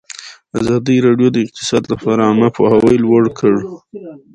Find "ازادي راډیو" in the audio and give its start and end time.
0.61-1.29